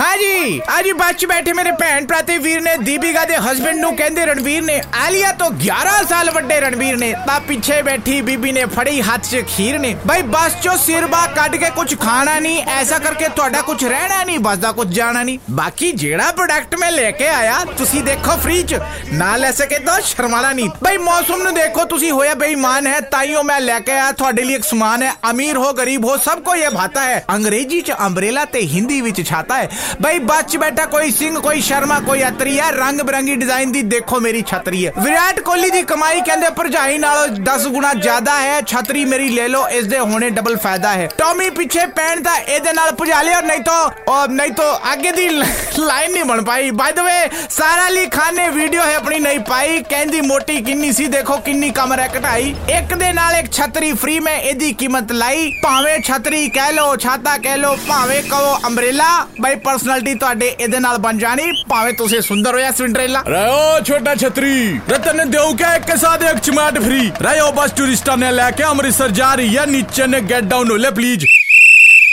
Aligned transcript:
ਹਾਂਜੀ 0.00 0.60
ਅੱਜ 0.78 0.90
ਬੱਚ 0.92 1.24
ਬੈਠੇ 1.26 1.52
ਮੇਰੇ 1.52 1.70
ਭੈਣ 1.72 2.06
ਭਰਾਤੇ 2.06 2.36
ਵੀਰ 2.38 2.60
ਨੇ 2.62 2.76
ਦੀਪਿਕਾ 2.76 3.24
ਦੇ 3.24 3.36
ਹਸਬੰਡ 3.36 3.80
ਨੂੰ 3.80 3.94
ਕਹਿੰਦੇ 3.96 4.24
ਰਣਵੀਰ 4.26 4.62
ਨੇ 4.62 4.80
ਆਲੀਆ 5.04 5.30
ਤੋਂ 5.32 5.50
11 5.60 5.92
ਸਾਲ 6.08 6.30
ਵੱਡੇ 6.30 6.58
ਰਣਵੀਰ 6.60 6.96
ਨੇ, 6.96 7.12
ਤਾਂ 7.26 7.38
ਪਿੱਛੇ 7.40 7.80
ਬੈਠੀ 7.82 8.20
ਬੀਬੀ 8.20 8.52
ਨੇ 8.52 8.64
ਫੜੀ 8.64 9.00
ਹੱਥ 9.02 9.28
'ਚ 9.28 9.42
ਖੀਰ 9.48 9.78
ਨੇ। 9.78 9.94
ਭਾਈ 10.08 10.22
ਬਸ 10.22 10.56
ਚੋ 10.62 10.76
ਸਿਰਬਾ 10.76 11.26
ਕੱਢ 11.26 11.56
ਕੇ 11.56 11.70
ਕੁਝ 11.70 11.94
ਖਾਣਾ 12.00 12.38
ਨਹੀਂ, 12.38 12.62
ਐਸਾ 12.72 12.98
ਕਰਕੇ 12.98 13.28
ਤੁਹਾਡਾ 13.28 13.60
ਕੁਝ 13.60 13.84
ਰਹਿਣਾ 13.84 14.22
ਨਹੀਂ, 14.24 14.38
ਬਸ 14.38 14.58
ਦਾ 14.58 14.72
ਕੁਝ 14.72 14.88
ਜਾਣਾ 14.88 15.22
ਨਹੀਂ। 15.22 15.38
ਬਾਕੀ 15.50 15.90
ਜਿਹੜਾ 15.92 16.30
ਪ੍ਰੋਡਕਟ 16.32 16.74
ਮੈਂ 16.74 16.90
ਲੈ 16.92 17.10
ਕੇ 17.10 17.28
ਆਇਆ, 17.28 17.64
ਤੁਸੀਂ 17.78 18.02
ਦੇਖੋ 18.02 18.36
ਫ੍ਰੀ 18.36 18.62
'ਚ, 18.62 18.80
ਨਾ 19.12 19.36
ਲੈ 19.36 19.52
ਸਕੇ 19.52 19.78
ਤਾਂ 19.78 20.00
ਸ਼ਰਮਾਣਾ 20.00 20.52
ਨਹੀਂ। 20.52 20.68
ਭਾਈ 20.84 20.98
ਮੌਸਮ 20.98 21.42
ਨੂੰ 21.42 21.54
ਦੇਖੋ, 21.54 21.84
ਤੁਸੀਂ 21.84 22.12
ਹੋਇਆ 22.12 22.34
ਬੇਈਮਾਨ 22.34 22.86
ਹੈ, 22.86 23.00
ਤਾਈਓ 23.10 23.42
ਮੈਂ 23.42 23.60
ਲੈ 23.60 23.78
ਕੇ 23.80 23.92
ਆਇਆ, 23.92 24.12
ਤੁਹਾਡੇ 24.12 24.44
ਲਈ 24.44 24.54
ਇੱਕ 24.54 24.64
ਸਮਾਨ 24.64 25.02
ਹੈ, 25.02 25.12
ਅਮੀਰ 25.30 25.56
ਹੋ, 25.56 25.72
ਗਰੀਬ 25.72 26.04
ਹੋ, 26.04 26.16
ਸਭ 26.16 26.42
ਕੋ 26.42 26.54
ਇਹ 26.54 26.70
ਭਾਤਾ 26.70 27.04
ਹੈ। 27.04 27.24
ਅੰਗਰੇਜ਼ੀ 27.30 27.80
'ਚ 27.80 27.92
ਅੰਬ੍ਰੇਲਾ 28.00 28.44
ਤੇ 28.44 28.66
ਹਿੰਦੀ 28.66 29.00
ਵਿੱਚ 29.00 29.22
ਛਾਤਾ 29.28 29.58
ਹੈ। 29.58 29.84
भाई 30.01 30.19
बच 30.25 30.55
बैठा 30.57 30.85
कोई 30.87 31.11
सिंह 31.13 31.39
कोई 31.39 31.61
शर्मा 31.63 31.99
कोई 32.01 32.21
अतरी 32.23 32.55
है 32.57 32.71
रंग 32.73 33.01
बिरंगी 33.03 33.35
डिजाइन 33.37 33.71
दी 33.71 33.81
देखो 33.91 34.19
मेरी 34.21 34.41
छतरी 34.43 34.83
है 34.83 34.93
विराट 34.99 35.39
कोहली 35.41 35.71
दी 35.71 35.81
कमाई 35.85 36.21
कहंदे 36.21 36.49
भरजाई 36.57 36.97
नालों 36.99 37.27
10 37.45 37.67
गुना 37.71 37.93
ज्यादा 38.01 38.37
है 38.39 38.61
छतरी 38.65 39.05
मेरी 39.07 39.29
ले 39.31 39.47
लो 39.49 39.67
इस 39.73 39.85
दे 39.87 39.97
होने 40.05 40.29
डबल 40.31 40.55
फायदा 40.59 40.89
है 40.93 41.07
टॉमी 41.17 41.49
पीछे 41.51 41.85
पैण 41.93 42.21
दा 42.21 42.37
ਇਹਦੇ 42.43 42.71
ਨਾਲ 42.73 42.91
ਭਜਾ 42.99 43.21
ਲਿਆ 43.21 43.39
ਨਹੀਂ 43.41 43.59
तो 43.63 43.75
और 44.11 44.31
नहीं 44.31 44.53
तो 44.53 44.63
आगे 44.91 45.11
दी 45.11 45.25
लाइन 45.31 46.11
नहीं 46.13 46.23
बन 46.23 46.41
पाई 46.43 46.71
बाय 46.73 46.91
द 46.91 46.99
वे 47.01 47.17
सारा 47.49 47.85
अली 47.85 48.05
खान 48.07 48.35
ने 48.35 48.47
वीडियो 48.51 48.83
है 48.83 48.95
अपनी 48.95 49.19
नहीं 49.19 49.39
पाई 49.49 49.81
ਕਹਿੰਦੀ 49.91 50.21
ਮੋਟੀ 50.21 50.61
ਕਿੰਨੀ 50.61 50.91
ਸੀ 50.93 51.05
ਦੇਖੋ 51.07 51.37
ਕਿੰਨੀ 51.45 51.69
ਕਮਰ 51.71 51.99
ਹੈ 51.99 52.07
ਘਟਾਈ 52.15 52.53
ਇੱਕ 52.77 52.93
ਦੇ 52.95 53.11
ਨਾਲ 53.13 53.35
ਇੱਕ 53.35 53.51
ਛਤਰੀ 53.53 53.91
ਫ੍ਰੀ 54.01 54.19
ਮੈਂ 54.19 54.35
ਇਹਦੀ 54.39 54.71
ਕੀਮਤ 54.73 55.11
ਲਾਈ 55.13 55.51
ਭਾਵੇਂ 55.63 55.97
ਛਤਰੀ 56.01 56.47
ਕਹਿ 56.49 56.71
ਲੋ 56.73 56.95
ਛਾਤਾ 56.97 57.37
ਕਹਿ 57.37 57.57
ਲੋ 57.57 57.75
ਭਾਵੇਂ 57.87 58.21
ਕਹੋ 58.23 58.57
ਅੰਬ੍ਰੇਲਾ 58.65 59.09
ਬਈ 59.41 59.55
ਪਰਸਨੈਲਿਟੀ 59.76 60.14
ਤੁਹਾਡੇ 60.14 60.46
ਇਹਦੇ 60.50 60.78
ਨਾਲ 60.80 60.98
ਬਣ 60.98 61.18
ਜਾਣੀ 61.18 61.52
ਭਾਵੇਂ 61.68 61.92
ਤੁਸੀਂ 61.94 62.20
ਸੁੰਦਰ 62.22 62.54
ਹੋ 62.54 62.60
ਜਾਂ 62.60 62.70
ਸਿੰਡਰੇਲਾ 62.72 63.22
ਰਹਿਓ 63.26 63.80
ਛੋਟਾ 63.84 64.14
ਛਤਰੀ 64.14 64.78
ਰਤਨ 64.90 65.30
ਦੇਉ 65.30 65.52
ਕੇ 65.54 65.74
ਇੱਕ 65.76 65.94
ਸਾਥ 65.96 66.22
ਇੱਕ 66.24 66.38
ਚਮਾਟ 66.40 66.78
ਫਰੀ 66.78 67.10
ਰਹਿਓ 67.22 67.50
ਬਸ 67.52 67.72
ਟੂਰਿਸਟਾਂ 67.76 68.16
ਨੇ 68.16 68.30
ਲੈ 68.32 68.50
ਕੇ 68.50 68.64
ਅੰਮ੍ਰਿਤਸਰ 68.64 69.10
ਜਾ 69.18 69.34
ਰਹੀ 69.34 69.56
ਹੈ 69.56 69.66
ਨੀਚੇ 69.66 70.06
ਨੇ 70.06 70.20
ਗੈਟ 70.30 70.44
ਡਾਊਨ 70.44 70.70
ਹੋ 70.70 70.76
ਲੈ 70.76 70.90
ਪਲੀਜ਼ 70.92 71.26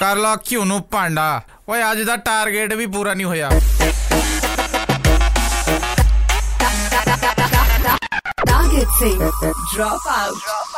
ਕਰ 0.00 0.16
ਲਾ 0.16 0.34
ਕਿਉਂ 0.44 0.64
ਨੂੰ 0.66 0.82
ਭਾਂਡਾ 0.90 1.40
ਓਏ 1.68 1.82
ਅੱਜ 1.90 2.02
ਦਾ 2.02 2.16
ਟਾਰਗੇਟ 2.24 2.74
ਵੀ 2.74 2.86
ਪੂਰਾ 2.88 3.14
ਨਹੀਂ 3.14 3.26
ਹੋਇਆ 3.26 3.50
Target 8.50 8.92
safe. 8.92 9.40
Drop 9.70 10.06
out. 10.08 10.69